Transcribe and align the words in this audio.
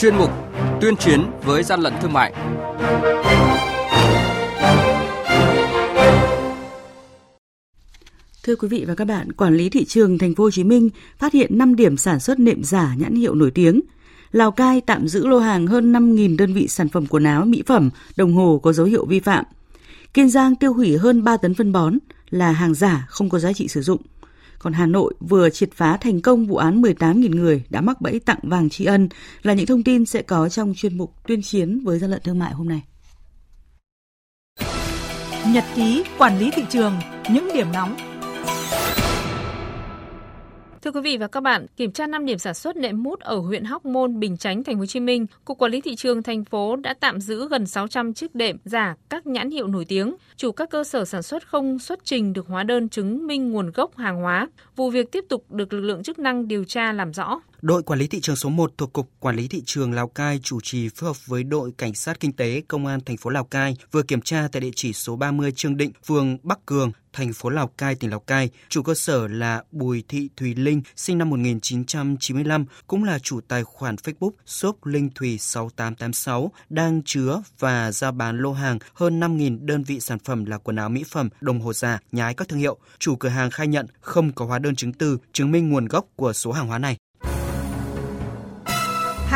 chuyên 0.00 0.16
mục 0.16 0.30
Tuyên 0.80 0.96
chiến 0.96 1.20
với 1.44 1.62
gian 1.62 1.80
lận 1.80 1.92
thương 2.02 2.12
mại. 2.12 2.32
Thưa 8.42 8.56
quý 8.56 8.68
vị 8.68 8.84
và 8.88 8.94
các 8.94 9.04
bạn, 9.04 9.32
quản 9.32 9.54
lý 9.54 9.68
thị 9.68 9.84
trường 9.84 10.18
thành 10.18 10.34
phố 10.34 10.44
Hồ 10.44 10.50
Chí 10.50 10.64
Minh 10.64 10.90
phát 11.18 11.32
hiện 11.32 11.58
5 11.58 11.76
điểm 11.76 11.96
sản 11.96 12.20
xuất 12.20 12.38
nệm 12.38 12.64
giả 12.64 12.94
nhãn 12.98 13.14
hiệu 13.14 13.34
nổi 13.34 13.50
tiếng. 13.50 13.80
Lào 14.32 14.50
Cai 14.50 14.80
tạm 14.80 15.08
giữ 15.08 15.26
lô 15.26 15.38
hàng 15.38 15.66
hơn 15.66 15.92
5.000 15.92 16.36
đơn 16.36 16.54
vị 16.54 16.68
sản 16.68 16.88
phẩm 16.88 17.06
quần 17.06 17.24
áo, 17.24 17.44
mỹ 17.44 17.62
phẩm, 17.66 17.90
đồng 18.16 18.32
hồ 18.34 18.60
có 18.62 18.72
dấu 18.72 18.86
hiệu 18.86 19.06
vi 19.06 19.20
phạm. 19.20 19.44
Kiên 20.14 20.28
Giang 20.28 20.56
tiêu 20.56 20.72
hủy 20.72 20.96
hơn 20.96 21.24
3 21.24 21.36
tấn 21.36 21.54
phân 21.54 21.72
bón 21.72 21.98
là 22.30 22.52
hàng 22.52 22.74
giả 22.74 23.06
không 23.08 23.28
có 23.28 23.38
giá 23.38 23.52
trị 23.52 23.68
sử 23.68 23.82
dụng. 23.82 24.00
Còn 24.62 24.72
Hà 24.72 24.86
Nội 24.86 25.14
vừa 25.20 25.50
triệt 25.50 25.70
phá 25.72 25.96
thành 25.96 26.20
công 26.20 26.46
vụ 26.46 26.56
án 26.56 26.82
18.000 26.82 27.36
người 27.36 27.64
đã 27.70 27.80
mắc 27.80 28.00
bẫy 28.00 28.20
tặng 28.20 28.38
vàng 28.42 28.70
tri 28.70 28.84
ân 28.84 29.08
là 29.42 29.54
những 29.54 29.66
thông 29.66 29.82
tin 29.82 30.04
sẽ 30.04 30.22
có 30.22 30.48
trong 30.48 30.74
chuyên 30.76 30.98
mục 30.98 31.14
tuyên 31.26 31.42
chiến 31.42 31.80
với 31.84 31.98
gian 31.98 32.10
lận 32.10 32.20
thương 32.24 32.38
mại 32.38 32.52
hôm 32.52 32.68
nay. 32.68 32.82
Nhật 35.46 35.64
ký 35.74 36.04
quản 36.18 36.38
lý 36.38 36.50
thị 36.50 36.62
trường, 36.70 36.94
những 37.30 37.48
điểm 37.54 37.72
nóng 37.72 38.09
Thưa 40.84 40.90
quý 40.90 41.00
vị 41.00 41.16
và 41.16 41.26
các 41.26 41.40
bạn, 41.40 41.66
kiểm 41.76 41.92
tra 41.92 42.06
5 42.06 42.26
điểm 42.26 42.38
sản 42.38 42.54
xuất 42.54 42.76
nệm 42.76 43.02
mút 43.02 43.20
ở 43.20 43.38
huyện 43.38 43.64
Hóc 43.64 43.84
Môn, 43.84 44.20
Bình 44.20 44.36
Chánh, 44.36 44.64
Thành 44.64 44.74
phố 44.74 44.78
Hồ 44.78 44.86
Chí 44.86 45.00
Minh, 45.00 45.26
Cục 45.44 45.58
Quản 45.58 45.72
lý 45.72 45.80
thị 45.80 45.96
trường 45.96 46.22
thành 46.22 46.44
phố 46.44 46.76
đã 46.76 46.94
tạm 47.00 47.20
giữ 47.20 47.48
gần 47.48 47.66
600 47.66 48.14
chiếc 48.14 48.34
đệm 48.34 48.56
giả 48.64 48.94
các 49.08 49.26
nhãn 49.26 49.50
hiệu 49.50 49.66
nổi 49.66 49.84
tiếng. 49.84 50.14
Chủ 50.36 50.52
các 50.52 50.70
cơ 50.70 50.84
sở 50.84 51.04
sản 51.04 51.22
xuất 51.22 51.48
không 51.48 51.78
xuất 51.78 52.04
trình 52.04 52.32
được 52.32 52.46
hóa 52.48 52.62
đơn 52.62 52.88
chứng 52.88 53.26
minh 53.26 53.50
nguồn 53.50 53.72
gốc 53.72 53.96
hàng 53.96 54.22
hóa. 54.22 54.48
Vụ 54.76 54.90
việc 54.90 55.12
tiếp 55.12 55.24
tục 55.28 55.44
được 55.50 55.72
lực 55.72 55.80
lượng 55.80 56.02
chức 56.02 56.18
năng 56.18 56.48
điều 56.48 56.64
tra 56.64 56.92
làm 56.92 57.12
rõ. 57.12 57.40
Đội 57.62 57.82
quản 57.82 57.98
lý 57.98 58.06
thị 58.06 58.20
trường 58.20 58.36
số 58.36 58.48
1 58.48 58.72
thuộc 58.78 58.92
Cục 58.92 59.10
Quản 59.20 59.36
lý 59.36 59.48
thị 59.48 59.62
trường 59.66 59.92
Lào 59.92 60.08
Cai 60.08 60.40
chủ 60.42 60.60
trì 60.62 60.88
phối 60.88 61.10
hợp 61.10 61.26
với 61.26 61.44
đội 61.44 61.72
cảnh 61.78 61.94
sát 61.94 62.20
kinh 62.20 62.32
tế 62.32 62.62
công 62.68 62.86
an 62.86 63.00
thành 63.06 63.16
phố 63.16 63.30
Lào 63.30 63.44
Cai 63.44 63.76
vừa 63.90 64.02
kiểm 64.02 64.20
tra 64.20 64.48
tại 64.52 64.60
địa 64.60 64.70
chỉ 64.76 64.92
số 64.92 65.16
30 65.16 65.52
Trương 65.56 65.76
Định, 65.76 65.92
phường 66.06 66.38
Bắc 66.42 66.66
Cường, 66.66 66.92
thành 67.12 67.32
phố 67.32 67.48
Lào 67.48 67.66
Cai, 67.66 67.94
tỉnh 67.94 68.10
Lào 68.10 68.20
Cai. 68.20 68.50
Chủ 68.68 68.82
cơ 68.82 68.94
sở 68.94 69.28
là 69.28 69.62
Bùi 69.72 70.04
Thị 70.08 70.28
Thùy 70.36 70.54
Linh, 70.54 70.82
sinh 70.96 71.18
năm 71.18 71.30
1995, 71.30 72.64
cũng 72.86 73.04
là 73.04 73.18
chủ 73.18 73.40
tài 73.48 73.64
khoản 73.64 73.96
Facebook 73.96 74.30
shop 74.46 74.86
Linh 74.86 75.10
Thùy 75.14 75.38
6886, 75.38 76.52
đang 76.68 77.02
chứa 77.04 77.42
và 77.58 77.92
giao 77.92 78.12
bán 78.12 78.38
lô 78.38 78.52
hàng 78.52 78.78
hơn 78.94 79.20
5.000 79.20 79.66
đơn 79.66 79.84
vị 79.84 80.00
sản 80.00 80.18
phẩm 80.18 80.44
là 80.44 80.58
quần 80.58 80.76
áo 80.76 80.88
mỹ 80.88 81.04
phẩm, 81.10 81.28
đồng 81.40 81.60
hồ 81.60 81.72
giả, 81.72 81.98
nhái 82.12 82.34
các 82.34 82.48
thương 82.48 82.58
hiệu. 82.58 82.78
Chủ 82.98 83.16
cửa 83.16 83.28
hàng 83.28 83.50
khai 83.50 83.66
nhận 83.66 83.86
không 84.00 84.32
có 84.32 84.44
hóa 84.44 84.58
đơn 84.58 84.76
chứng 84.76 84.92
từ 84.92 85.18
chứng 85.32 85.52
minh 85.52 85.68
nguồn 85.68 85.86
gốc 85.86 86.06
của 86.16 86.32
số 86.32 86.52
hàng 86.52 86.66
hóa 86.66 86.78
này. 86.78 86.96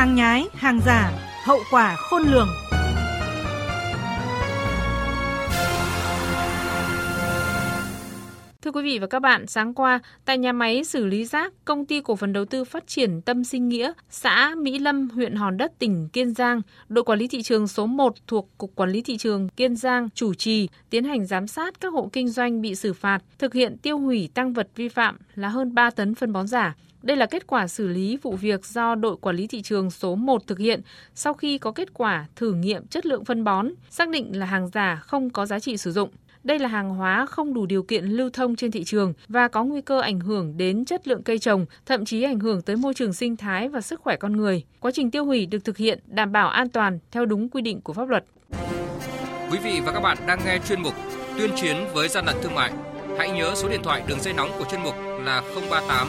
Hàng 0.05 0.15
nhái, 0.15 0.47
hàng 0.55 0.81
giả, 0.87 1.13
hậu 1.45 1.59
quả 1.71 1.97
khôn 1.97 2.23
lường. 2.23 2.49
Thưa 8.63 8.71
quý 8.71 8.83
vị 8.83 8.99
và 8.99 9.07
các 9.07 9.21
bạn, 9.21 9.47
sáng 9.47 9.75
qua, 9.75 10.01
tại 10.25 10.39
nhà 10.39 10.53
máy 10.53 10.85
xử 10.85 11.07
lý 11.07 11.25
rác, 11.25 11.53
công 11.65 11.87
ty 11.87 12.01
cổ 12.01 12.17
phần 12.17 12.33
đầu 12.33 12.45
tư 12.45 12.65
phát 12.65 12.87
triển 12.87 13.21
Tâm 13.21 13.45
Sinh 13.45 13.69
Nghĩa, 13.69 13.93
xã 14.11 14.55
Mỹ 14.59 14.79
Lâm, 14.79 15.09
huyện 15.09 15.35
Hòn 15.35 15.57
Đất, 15.57 15.73
tỉnh 15.79 16.09
Kiên 16.13 16.35
Giang, 16.35 16.61
đội 16.89 17.05
quản 17.05 17.19
lý 17.19 17.29
thị 17.29 17.43
trường 17.43 17.69
số 17.69 17.87
1 17.87 18.15
thuộc 18.27 18.49
Cục 18.59 18.75
Quản 18.75 18.91
lý 18.91 19.03
thị 19.03 19.17
trường 19.17 19.49
Kiên 19.49 19.77
Giang 19.77 20.09
chủ 20.15 20.35
trì 20.35 20.69
tiến 20.91 21.05
hành 21.05 21.27
giám 21.27 21.47
sát 21.47 21.81
các 21.81 21.93
hộ 21.93 22.11
kinh 22.13 22.29
doanh 22.29 22.61
bị 22.61 22.75
xử 22.75 22.93
phạt, 22.93 23.19
thực 23.39 23.55
hiện 23.55 23.79
tiêu 23.79 23.99
hủy 23.99 24.29
tăng 24.35 24.53
vật 24.53 24.69
vi 24.77 24.89
phạm 24.89 25.17
là 25.35 25.49
hơn 25.49 25.75
3 25.75 25.91
tấn 25.91 26.15
phân 26.15 26.33
bón 26.33 26.47
giả. 26.47 26.75
Đây 27.05 27.17
là 27.17 27.27
kết 27.27 27.47
quả 27.47 27.69
xử 27.69 27.89
lý 27.89 28.17
vụ 28.23 28.37
việc 28.37 28.67
do 28.67 28.95
đội 28.95 29.17
quản 29.17 29.37
lý 29.37 29.47
thị 29.47 29.63
trường 29.63 29.91
số 29.91 30.15
1 30.15 30.47
thực 30.47 30.59
hiện 30.59 30.81
sau 31.15 31.35
khi 31.35 31.59
có 31.59 31.73
kết 31.73 31.95
quả 31.95 32.27
thử 32.37 32.53
nghiệm 32.53 32.87
chất 32.87 33.07
lượng 33.07 33.25
phân 33.25 33.45
bón, 33.45 33.69
xác 33.91 34.09
định 34.09 34.39
là 34.39 34.47
hàng 34.47 34.69
giả 34.69 34.97
không 34.97 35.31
có 35.31 35.47
giá 35.47 35.61
trị 35.61 35.77
sử 35.77 35.93
dụng. 35.93 36.11
Đây 36.45 36.59
là 36.59 36.69
hàng 36.69 36.91
hóa 36.91 37.27
không 37.27 37.55
đủ 37.55 37.67
điều 37.67 37.83
kiện 37.83 38.05
lưu 38.05 38.31
thông 38.33 38.57
trên 38.57 38.70
thị 38.70 38.85
trường 38.85 39.13
và 39.29 39.48
có 39.48 39.64
nguy 39.64 39.81
cơ 39.81 40.01
ảnh 40.01 40.20
hưởng 40.20 40.57
đến 40.57 40.85
chất 40.85 41.09
lượng 41.09 41.23
cây 41.23 41.39
trồng, 41.39 41.67
thậm 41.87 42.05
chí 42.05 42.23
ảnh 42.23 42.39
hưởng 42.41 42.63
tới 42.63 42.77
môi 42.77 42.95
trường 42.95 43.13
sinh 43.13 43.37
thái 43.37 43.69
và 43.69 43.81
sức 43.81 44.01
khỏe 44.01 44.17
con 44.17 44.37
người. 44.37 44.63
Quá 44.81 44.91
trình 44.95 45.11
tiêu 45.11 45.25
hủy 45.25 45.47
được 45.47 45.64
thực 45.64 45.77
hiện 45.77 45.98
đảm 46.07 46.33
bảo 46.33 46.48
an 46.48 46.69
toàn 46.69 46.98
theo 47.11 47.27
đúng 47.27 47.48
quy 47.48 47.63
định 47.63 47.81
của 47.81 47.93
pháp 47.93 48.09
luật. 48.09 48.25
Quý 49.51 49.59
vị 49.64 49.81
và 49.87 49.93
các 49.93 50.01
bạn 50.01 50.19
đang 50.27 50.39
nghe 50.47 50.59
chuyên 50.69 50.83
mục 50.83 50.95
Tuyên 51.39 51.51
chiến 51.57 51.77
với 51.95 52.09
gian 52.09 52.27
lận 52.27 52.37
thương 52.43 52.55
mại. 52.55 52.73
Hãy 53.19 53.31
nhớ 53.31 53.53
số 53.55 53.69
điện 53.69 53.81
thoại 53.83 54.03
đường 54.09 54.20
dây 54.20 54.35
nóng 54.35 54.51
của 54.59 54.64
chuyên 54.70 54.83
mục 54.83 54.95
là 55.25 55.43
038 55.70 56.09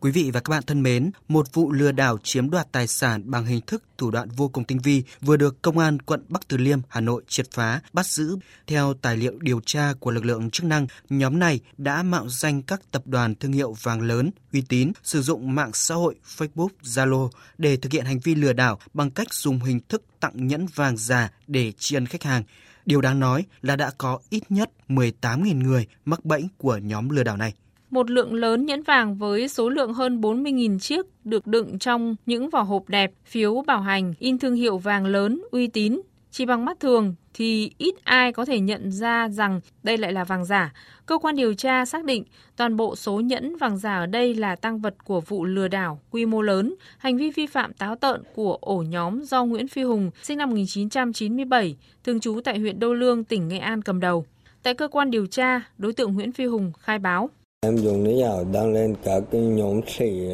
Quý 0.00 0.10
vị 0.10 0.30
và 0.30 0.40
các 0.40 0.50
bạn 0.50 0.62
thân 0.66 0.82
mến, 0.82 1.10
một 1.28 1.52
vụ 1.52 1.72
lừa 1.72 1.92
đảo 1.92 2.18
chiếm 2.22 2.50
đoạt 2.50 2.72
tài 2.72 2.86
sản 2.86 3.22
bằng 3.30 3.46
hình 3.46 3.60
thức 3.66 3.82
thủ 3.98 4.10
đoạn 4.10 4.28
vô 4.28 4.48
cùng 4.48 4.64
tinh 4.64 4.78
vi 4.78 5.02
vừa 5.20 5.36
được 5.36 5.62
Công 5.62 5.78
an 5.78 5.98
quận 6.02 6.24
Bắc 6.28 6.48
Từ 6.48 6.56
Liêm, 6.56 6.78
Hà 6.88 7.00
Nội 7.00 7.22
triệt 7.28 7.50
phá, 7.50 7.80
bắt 7.92 8.06
giữ. 8.06 8.36
Theo 8.66 8.94
tài 8.94 9.16
liệu 9.16 9.38
điều 9.38 9.60
tra 9.60 9.92
của 10.00 10.10
lực 10.10 10.24
lượng 10.24 10.50
chức 10.50 10.66
năng, 10.66 10.86
nhóm 11.08 11.38
này 11.38 11.60
đã 11.76 12.02
mạo 12.02 12.28
danh 12.28 12.62
các 12.62 12.80
tập 12.90 13.02
đoàn 13.06 13.34
thương 13.34 13.52
hiệu 13.52 13.72
vàng 13.82 14.00
lớn, 14.00 14.30
uy 14.52 14.60
tín, 14.60 14.92
sử 15.02 15.22
dụng 15.22 15.54
mạng 15.54 15.70
xã 15.74 15.94
hội 15.94 16.14
Facebook, 16.36 16.68
Zalo 16.82 17.28
để 17.58 17.76
thực 17.76 17.92
hiện 17.92 18.04
hành 18.04 18.20
vi 18.20 18.34
lừa 18.34 18.52
đảo 18.52 18.78
bằng 18.94 19.10
cách 19.10 19.34
dùng 19.34 19.60
hình 19.60 19.80
thức 19.88 20.02
tặng 20.20 20.46
nhẫn 20.46 20.66
vàng 20.74 20.96
giả 20.96 21.30
để 21.46 21.72
tri 21.78 21.96
ân 21.96 22.06
khách 22.06 22.22
hàng. 22.22 22.42
Điều 22.86 23.00
đáng 23.00 23.20
nói 23.20 23.44
là 23.62 23.76
đã 23.76 23.90
có 23.98 24.18
ít 24.30 24.42
nhất 24.48 24.70
18.000 24.88 25.62
người 25.62 25.86
mắc 26.04 26.24
bẫy 26.24 26.48
của 26.58 26.76
nhóm 26.76 27.08
lừa 27.08 27.22
đảo 27.22 27.36
này. 27.36 27.54
Một 27.90 28.10
lượng 28.10 28.34
lớn 28.34 28.66
nhẫn 28.66 28.82
vàng 28.82 29.14
với 29.14 29.48
số 29.48 29.68
lượng 29.68 29.94
hơn 29.94 30.20
40.000 30.20 30.78
chiếc 30.78 31.06
được 31.24 31.46
đựng 31.46 31.78
trong 31.78 32.16
những 32.26 32.50
vỏ 32.50 32.62
hộp 32.62 32.88
đẹp, 32.88 33.12
phiếu 33.24 33.62
bảo 33.66 33.80
hành, 33.80 34.14
in 34.18 34.38
thương 34.38 34.54
hiệu 34.54 34.78
vàng 34.78 35.06
lớn, 35.06 35.42
uy 35.50 35.66
tín. 35.66 36.00
Chỉ 36.30 36.46
bằng 36.46 36.64
mắt 36.64 36.80
thường 36.80 37.14
thì 37.34 37.70
ít 37.78 37.94
ai 38.04 38.32
có 38.32 38.44
thể 38.44 38.60
nhận 38.60 38.92
ra 38.92 39.28
rằng 39.28 39.60
đây 39.82 39.98
lại 39.98 40.12
là 40.12 40.24
vàng 40.24 40.44
giả. 40.44 40.72
Cơ 41.06 41.18
quan 41.18 41.36
điều 41.36 41.54
tra 41.54 41.84
xác 41.84 42.04
định 42.04 42.24
toàn 42.56 42.76
bộ 42.76 42.96
số 42.96 43.20
nhẫn 43.20 43.56
vàng 43.56 43.78
giả 43.78 43.96
ở 43.96 44.06
đây 44.06 44.34
là 44.34 44.56
tăng 44.56 44.80
vật 44.80 44.94
của 45.04 45.20
vụ 45.20 45.44
lừa 45.44 45.68
đảo 45.68 46.00
quy 46.10 46.26
mô 46.26 46.42
lớn, 46.42 46.74
hành 46.98 47.16
vi 47.16 47.30
vi 47.30 47.46
phạm 47.46 47.72
táo 47.72 47.96
tợn 47.96 48.22
của 48.34 48.58
ổ 48.60 48.82
nhóm 48.82 49.22
do 49.22 49.44
Nguyễn 49.44 49.68
Phi 49.68 49.82
Hùng, 49.82 50.10
sinh 50.22 50.38
năm 50.38 50.50
1997, 50.50 51.76
thường 52.04 52.20
trú 52.20 52.40
tại 52.44 52.58
huyện 52.58 52.80
Đô 52.80 52.94
Lương, 52.94 53.24
tỉnh 53.24 53.48
Nghệ 53.48 53.58
An 53.58 53.82
cầm 53.82 54.00
đầu. 54.00 54.26
Tại 54.62 54.74
cơ 54.74 54.88
quan 54.88 55.10
điều 55.10 55.26
tra, 55.26 55.60
đối 55.78 55.92
tượng 55.92 56.14
Nguyễn 56.14 56.32
Phi 56.32 56.46
Hùng 56.46 56.72
khai 56.80 56.98
báo. 56.98 57.30
Em 57.60 57.76
dùng 57.76 58.04
lý 58.04 58.18
do 58.18 58.42
đăng 58.52 58.72
lên 58.72 58.94
các 59.04 59.22
cái 59.30 59.40
nhóm 59.40 59.80
sỉ 59.86 60.28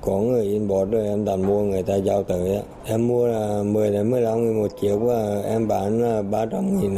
có 0.00 0.18
người 0.18 0.44
inbox 0.44 0.90
rồi 0.90 1.06
em 1.06 1.24
đặt 1.24 1.36
mua 1.36 1.62
người 1.62 1.82
ta 1.82 1.94
giao 1.96 2.22
tới. 2.22 2.62
Em 2.84 3.08
mua 3.08 3.26
là 3.26 3.62
10 3.62 3.90
đến 3.90 4.10
15 4.10 4.44
nghìn 4.44 4.56
một 4.56 4.68
chiếc 4.80 4.96
và 5.00 5.42
em 5.44 5.68
bán 5.68 6.02
là 6.02 6.22
300 6.22 6.80
nghìn. 6.80 6.94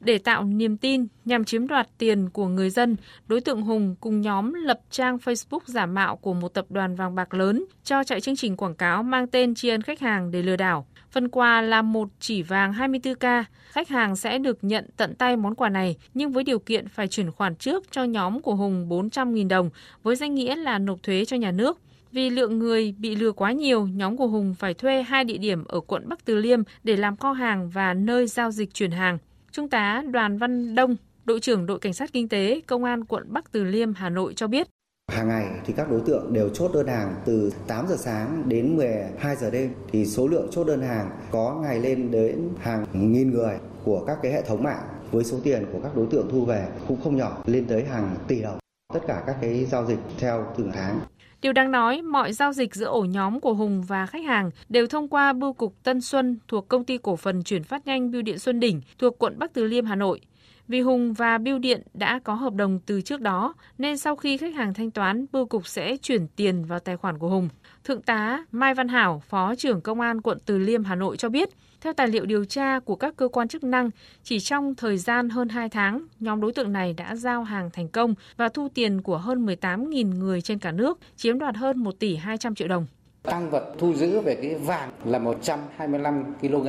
Để 0.00 0.18
tạo 0.18 0.44
niềm 0.44 0.76
tin 0.76 1.06
nhằm 1.24 1.44
chiếm 1.44 1.66
đoạt 1.66 1.88
tiền 1.98 2.28
của 2.30 2.46
người 2.46 2.70
dân, 2.70 2.96
đối 3.26 3.40
tượng 3.40 3.62
Hùng 3.62 3.94
cùng 4.00 4.20
nhóm 4.20 4.52
lập 4.52 4.80
trang 4.90 5.16
Facebook 5.16 5.60
giả 5.66 5.86
mạo 5.86 6.16
của 6.16 6.34
một 6.34 6.48
tập 6.48 6.66
đoàn 6.68 6.96
vàng 6.96 7.14
bạc 7.14 7.34
lớn 7.34 7.64
cho 7.84 8.04
chạy 8.04 8.20
chương 8.20 8.36
trình 8.36 8.56
quảng 8.56 8.74
cáo 8.74 9.02
mang 9.02 9.26
tên 9.26 9.54
tri 9.54 9.68
ân 9.68 9.82
khách 9.82 10.00
hàng 10.00 10.30
để 10.30 10.42
lừa 10.42 10.56
đảo. 10.56 10.86
Phần 11.10 11.28
quà 11.28 11.60
là 11.60 11.82
một 11.82 12.08
chỉ 12.20 12.42
vàng 12.42 12.72
24K. 12.72 13.44
Khách 13.70 13.88
hàng 13.88 14.16
sẽ 14.16 14.38
được 14.38 14.58
nhận 14.62 14.86
tận 14.96 15.14
tay 15.14 15.36
món 15.36 15.54
quà 15.54 15.68
này, 15.68 15.96
nhưng 16.14 16.32
với 16.32 16.44
điều 16.44 16.58
kiện 16.58 16.88
phải 16.88 17.08
chuyển 17.08 17.30
khoản 17.30 17.54
trước 17.54 17.84
cho 17.90 18.04
nhóm 18.04 18.40
của 18.40 18.54
Hùng 18.54 18.88
400.000 18.88 19.48
đồng, 19.48 19.70
với 20.02 20.16
danh 20.16 20.34
nghĩa 20.34 20.56
là 20.56 20.78
nộp 20.78 21.02
thuế 21.02 21.24
cho 21.24 21.36
nhà 21.36 21.50
nước. 21.50 21.78
Vì 22.12 22.30
lượng 22.30 22.58
người 22.58 22.94
bị 22.98 23.16
lừa 23.16 23.32
quá 23.32 23.52
nhiều, 23.52 23.86
nhóm 23.86 24.16
của 24.16 24.26
Hùng 24.26 24.54
phải 24.58 24.74
thuê 24.74 25.02
hai 25.02 25.24
địa 25.24 25.38
điểm 25.38 25.64
ở 25.64 25.80
quận 25.80 26.08
Bắc 26.08 26.24
Từ 26.24 26.36
Liêm 26.36 26.62
để 26.84 26.96
làm 26.96 27.16
kho 27.16 27.32
hàng 27.32 27.70
và 27.70 27.94
nơi 27.94 28.26
giao 28.26 28.50
dịch 28.50 28.74
chuyển 28.74 28.90
hàng. 28.90 29.18
Trung 29.52 29.68
tá 29.68 30.02
Đoàn 30.10 30.38
Văn 30.38 30.74
Đông, 30.74 30.96
đội 31.24 31.40
trưởng 31.40 31.66
đội 31.66 31.78
cảnh 31.78 31.92
sát 31.92 32.12
kinh 32.12 32.28
tế 32.28 32.60
công 32.66 32.84
an 32.84 33.04
quận 33.04 33.24
Bắc 33.28 33.52
Từ 33.52 33.64
Liêm, 33.64 33.94
Hà 33.94 34.10
Nội 34.10 34.34
cho 34.34 34.46
biết. 34.46 34.68
Hàng 35.10 35.28
ngày 35.28 35.46
thì 35.66 35.72
các 35.76 35.90
đối 35.90 36.00
tượng 36.00 36.32
đều 36.32 36.48
chốt 36.48 36.70
đơn 36.74 36.86
hàng 36.86 37.14
từ 37.24 37.52
8 37.66 37.86
giờ 37.88 37.96
sáng 37.98 38.42
đến 38.46 38.76
12 38.76 39.36
giờ 39.36 39.50
đêm 39.50 39.74
thì 39.92 40.06
số 40.06 40.28
lượng 40.28 40.48
chốt 40.50 40.64
đơn 40.64 40.82
hàng 40.82 41.10
có 41.30 41.60
ngày 41.62 41.80
lên 41.80 42.10
đến 42.10 42.48
hàng 42.60 42.86
nghìn 42.92 43.30
người 43.30 43.58
của 43.84 44.04
các 44.06 44.18
cái 44.22 44.32
hệ 44.32 44.42
thống 44.42 44.62
mạng 44.62 44.82
với 45.10 45.24
số 45.24 45.36
tiền 45.44 45.64
của 45.72 45.78
các 45.82 45.96
đối 45.96 46.06
tượng 46.06 46.28
thu 46.30 46.44
về 46.44 46.68
cũng 46.88 47.00
không 47.04 47.16
nhỏ 47.16 47.42
lên 47.46 47.64
tới 47.66 47.84
hàng 47.84 48.16
tỷ 48.28 48.42
đồng. 48.42 48.58
Tất 48.94 49.00
cả 49.06 49.22
các 49.26 49.36
cái 49.40 49.64
giao 49.64 49.86
dịch 49.86 49.98
theo 50.18 50.46
từng 50.56 50.70
tháng. 50.74 51.00
Điều 51.42 51.52
đáng 51.52 51.70
nói, 51.70 52.02
mọi 52.02 52.32
giao 52.32 52.52
dịch 52.52 52.74
giữa 52.74 52.86
ổ 52.86 53.04
nhóm 53.04 53.40
của 53.40 53.54
Hùng 53.54 53.82
và 53.82 54.06
khách 54.06 54.24
hàng 54.24 54.50
đều 54.68 54.86
thông 54.86 55.08
qua 55.08 55.32
bưu 55.32 55.52
cục 55.52 55.74
Tân 55.82 56.00
Xuân 56.00 56.38
thuộc 56.48 56.68
công 56.68 56.84
ty 56.84 56.98
cổ 56.98 57.16
phần 57.16 57.42
chuyển 57.42 57.62
phát 57.62 57.86
nhanh 57.86 58.10
Bưu 58.10 58.22
điện 58.22 58.38
Xuân 58.38 58.60
Đỉnh 58.60 58.80
thuộc 58.98 59.18
quận 59.18 59.38
Bắc 59.38 59.54
Từ 59.54 59.64
Liêm, 59.64 59.84
Hà 59.84 59.94
Nội. 59.94 60.20
Vì 60.70 60.80
Hùng 60.80 61.12
và 61.12 61.38
Bưu 61.38 61.58
điện 61.58 61.82
đã 61.94 62.20
có 62.24 62.34
hợp 62.34 62.54
đồng 62.54 62.78
từ 62.86 63.00
trước 63.00 63.20
đó, 63.20 63.54
nên 63.78 63.98
sau 63.98 64.16
khi 64.16 64.36
khách 64.36 64.54
hàng 64.54 64.74
thanh 64.74 64.90
toán, 64.90 65.26
bưu 65.32 65.46
cục 65.46 65.66
sẽ 65.66 65.96
chuyển 65.96 66.26
tiền 66.36 66.64
vào 66.64 66.78
tài 66.78 66.96
khoản 66.96 67.18
của 67.18 67.28
Hùng. 67.28 67.48
Thượng 67.84 68.02
tá 68.02 68.44
Mai 68.52 68.74
Văn 68.74 68.88
Hảo, 68.88 69.22
Phó 69.28 69.54
trưởng 69.54 69.80
Công 69.80 70.00
an 70.00 70.20
quận 70.20 70.38
Từ 70.46 70.58
Liêm, 70.58 70.84
Hà 70.84 70.94
Nội 70.94 71.16
cho 71.16 71.28
biết, 71.28 71.48
theo 71.80 71.92
tài 71.92 72.08
liệu 72.08 72.26
điều 72.26 72.44
tra 72.44 72.80
của 72.80 72.96
các 72.96 73.16
cơ 73.16 73.28
quan 73.28 73.48
chức 73.48 73.64
năng, 73.64 73.90
chỉ 74.22 74.40
trong 74.40 74.74
thời 74.74 74.98
gian 74.98 75.28
hơn 75.28 75.48
2 75.48 75.68
tháng, 75.68 76.06
nhóm 76.20 76.40
đối 76.40 76.52
tượng 76.52 76.72
này 76.72 76.92
đã 76.92 77.16
giao 77.16 77.42
hàng 77.42 77.70
thành 77.72 77.88
công 77.88 78.14
và 78.36 78.48
thu 78.48 78.68
tiền 78.74 79.02
của 79.02 79.18
hơn 79.18 79.46
18.000 79.46 80.18
người 80.18 80.40
trên 80.40 80.58
cả 80.58 80.72
nước, 80.72 80.98
chiếm 81.16 81.38
đoạt 81.38 81.56
hơn 81.56 81.78
1 81.78 81.98
tỷ 81.98 82.16
200 82.16 82.54
triệu 82.54 82.68
đồng. 82.68 82.86
Tăng 83.22 83.50
vật 83.50 83.74
thu 83.78 83.94
giữ 83.94 84.20
về 84.20 84.34
cái 84.34 84.54
vàng 84.54 84.90
là 85.04 85.18
125 85.18 86.24
kg 86.40 86.68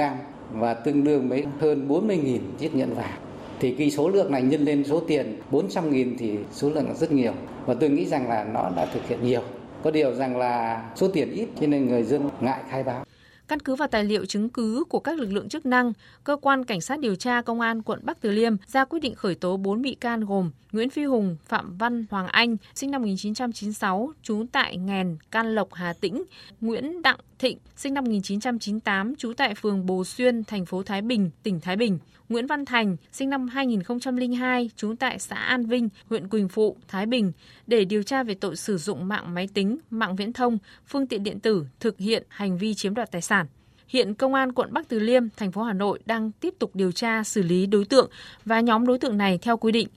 và 0.52 0.74
tương 0.74 1.04
đương 1.04 1.30
với 1.30 1.46
hơn 1.60 1.88
40.000 1.88 2.40
chiếc 2.60 2.76
nhẫn 2.76 2.94
vàng 2.94 3.31
thì 3.62 3.72
cái 3.78 3.92
số 3.92 4.10
lượng 4.10 4.32
này 4.32 4.42
nhân 4.42 4.66
lên 4.66 4.84
số 4.84 5.00
tiền 5.00 5.40
400.000 5.52 6.16
thì 6.18 6.38
số 6.52 6.70
lượng 6.70 6.88
là 6.88 6.94
rất 6.94 7.12
nhiều. 7.12 7.34
Và 7.66 7.74
tôi 7.74 7.90
nghĩ 7.90 8.06
rằng 8.06 8.30
là 8.30 8.44
nó 8.44 8.72
đã 8.76 8.86
thực 8.86 9.08
hiện 9.08 9.24
nhiều. 9.24 9.42
Có 9.84 9.92
điều 9.92 10.14
rằng 10.14 10.38
là 10.38 10.84
số 10.96 11.08
tiền 11.08 11.32
ít 11.32 11.48
cho 11.62 11.68
nên 11.68 11.88
người 11.88 12.04
dân 12.04 12.30
ngại 12.42 12.62
khai 12.70 12.84
báo. 12.84 13.06
Căn 13.48 13.60
cứ 13.60 13.76
vào 13.76 13.88
tài 13.88 14.04
liệu 14.04 14.26
chứng 14.26 14.50
cứ 14.50 14.84
của 14.90 15.00
các 15.00 15.20
lực 15.20 15.32
lượng 15.32 15.50
chức 15.50 15.66
năng, 15.66 15.94
cơ 16.24 16.36
quan 16.42 16.66
cảnh 16.66 16.82
sát 16.82 17.00
điều 17.00 17.16
tra 17.16 17.42
công 17.42 17.62
an 17.62 17.82
quận 17.82 18.00
Bắc 18.04 18.22
Từ 18.22 18.32
Liêm 18.32 18.56
ra 18.68 18.86
quyết 18.86 19.00
định 19.00 19.16
khởi 19.16 19.36
tố 19.36 19.58
4 19.58 19.82
bị 19.82 19.96
can 19.96 20.26
gồm 20.26 20.52
Nguyễn 20.72 20.90
Phi 20.90 21.04
Hùng, 21.04 21.38
Phạm 21.46 21.78
Văn 21.78 22.06
Hoàng 22.10 22.28
Anh, 22.28 22.58
sinh 22.76 22.92
năm 22.92 23.02
1996, 23.02 24.12
trú 24.22 24.46
tại 24.52 24.78
Nghèn, 24.78 25.18
Can 25.32 25.56
Lộc, 25.56 25.74
Hà 25.74 25.94
Tĩnh, 25.94 26.24
Nguyễn 26.62 27.02
Đặng 27.02 27.18
Thịnh, 27.42 27.58
sinh 27.76 27.94
năm 27.94 28.04
1998, 28.04 29.16
trú 29.16 29.34
tại 29.34 29.56
phường 29.56 29.86
Bồ 29.86 30.04
Xuyên, 30.06 30.44
thành 30.44 30.66
phố 30.66 30.84
Thái 30.84 31.02
Bình, 31.02 31.30
tỉnh 31.44 31.60
Thái 31.60 31.76
Bình, 31.76 32.00
Nguyễn 32.30 32.48
Văn 32.48 32.66
Thành, 32.66 32.98
sinh 33.12 33.30
năm 33.30 33.48
2002, 33.48 34.70
trú 34.76 34.94
tại 35.00 35.20
xã 35.20 35.36
An 35.36 35.66
Vinh, 35.66 35.90
huyện 36.10 36.28
Quỳnh 36.28 36.48
Phụ, 36.48 36.78
Thái 36.88 37.06
Bình, 37.06 37.32
để 37.68 37.86
điều 37.86 38.04
tra 38.04 38.24
về 38.24 38.34
tội 38.34 38.56
sử 38.56 38.78
dụng 38.78 39.08
mạng 39.08 39.34
máy 39.34 39.48
tính, 39.54 39.78
mạng 39.90 40.16
viễn 40.16 40.34
thông, 40.34 40.58
phương 40.88 41.08
tiện 41.08 41.24
điện 41.24 41.40
tử 41.40 41.66
thực 41.80 41.98
hiện 41.98 42.24
hành 42.30 42.58
vi 42.58 42.74
chiếm 42.74 42.94
đoạt 42.94 43.12
tài 43.12 43.22
sản. 43.22 43.46
Hiện 43.88 44.14
Công 44.14 44.34
an 44.34 44.54
quận 44.54 44.74
Bắc 44.74 44.90
Từ 44.90 45.00
Liêm, 45.00 45.24
thành 45.38 45.52
phố 45.52 45.64
Hà 45.64 45.74
Nội 45.74 46.00
đang 46.06 46.32
tiếp 46.32 46.54
tục 46.60 46.72
điều 46.74 46.92
tra 46.92 47.24
xử 47.24 47.44
lý 47.44 47.66
đối 47.66 47.86
tượng 47.86 48.10
và 48.46 48.60
nhóm 48.60 48.86
đối 48.88 49.00
tượng 49.00 49.18
này 49.18 49.38
theo 49.38 49.58
quy 49.58 49.72
định. 49.72 49.88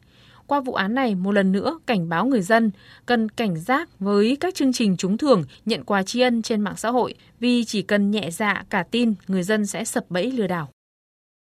Qua 0.47 0.61
vụ 0.61 0.75
án 0.75 0.95
này, 0.95 1.15
một 1.15 1.33
lần 1.33 1.53
nữa 1.53 1.79
cảnh 1.87 2.09
báo 2.09 2.27
người 2.27 2.43
dân 2.43 2.71
cần 3.07 3.29
cảnh 3.29 3.57
giác 3.57 3.99
với 3.99 4.37
các 4.41 4.55
chương 4.55 4.73
trình 4.73 4.97
trúng 4.97 5.19
thưởng, 5.19 5.45
nhận 5.65 5.85
quà 5.85 6.03
tri 6.03 6.21
ân 6.21 6.43
trên 6.43 6.61
mạng 6.61 6.77
xã 6.77 6.91
hội 6.91 7.15
vì 7.41 7.65
chỉ 7.65 7.83
cần 7.83 8.11
nhẹ 8.11 8.31
dạ 8.31 8.65
cả 8.71 8.85
tin, 8.91 9.15
người 9.29 9.43
dân 9.43 9.67
sẽ 9.67 9.85
sập 9.85 10.11
bẫy 10.11 10.33
lừa 10.33 10.47
đảo. 10.47 10.69